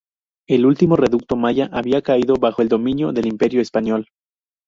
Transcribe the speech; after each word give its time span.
El 0.49 0.65
último 0.65 0.95
reducto 0.95 1.35
maya 1.35 1.69
había 1.71 2.01
caído 2.01 2.33
bajo 2.37 2.63
el 2.63 2.69
dominio 2.69 3.11
del 3.13 3.27
imperio 3.27 3.61
español. 3.61 4.07